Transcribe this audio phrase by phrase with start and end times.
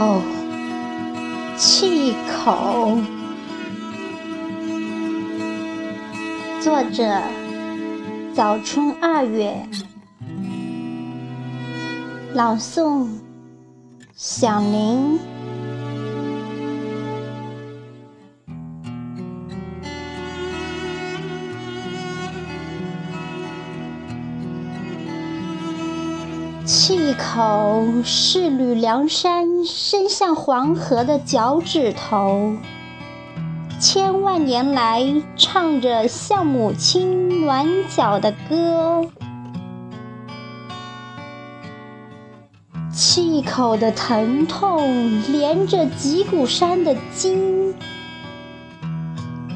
[0.00, 0.22] 哦，
[1.56, 2.96] 气口。
[6.60, 7.20] 作者：
[8.32, 9.56] 早春二月。
[12.32, 13.08] 朗诵：
[14.14, 15.18] 响铃。
[26.68, 32.52] 气口是吕梁山伸向黄河的脚趾头，
[33.80, 35.02] 千万年来
[35.34, 39.06] 唱着向母亲暖脚的歌。
[42.92, 47.74] 气口的疼痛连着脊骨山的筋，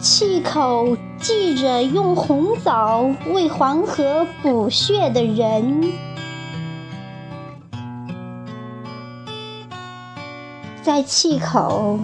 [0.00, 5.92] 气口记着用红枣为黄河补血的人。
[10.86, 11.98] 在气口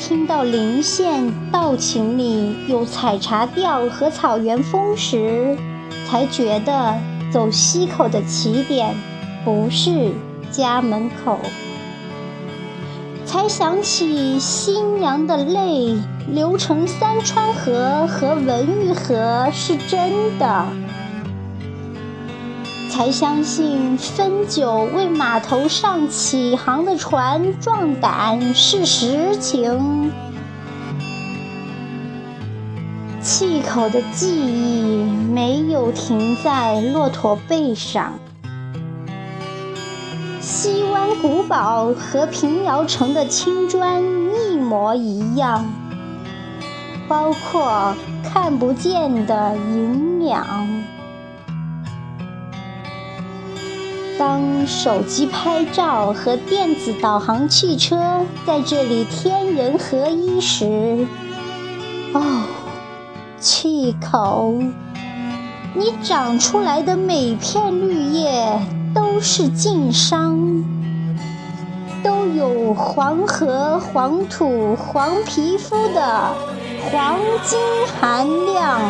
[0.00, 5.56] 听到临县道情里有采茶调和草原风时，
[6.04, 6.98] 才觉得
[7.32, 8.96] 走西口的起点
[9.44, 10.12] 不是
[10.50, 11.38] 家门口，
[13.24, 15.96] 才想起新娘的泪
[16.28, 20.66] 流成三川河和文玉河是真的。
[22.94, 30.12] 才相信分酒为码头上起航的船壮胆是实情。
[33.20, 38.12] 气口的记忆没有停在骆驼背上。
[40.40, 45.64] 西湾古堡和平遥城的青砖一模一样，
[47.08, 50.93] 包括看不见的营养。
[54.16, 61.06] 当手机拍照和电子导航汽车在这里天人合一时，
[62.12, 62.42] 哦，
[63.40, 64.54] 气口，
[65.74, 68.60] 你长出来的每片绿叶
[68.94, 70.64] 都是晋商，
[72.04, 76.32] 都有黄河、黄土、黄皮肤的
[76.92, 77.58] 黄金
[78.00, 78.80] 含量。